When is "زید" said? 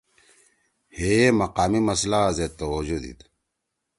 2.37-2.51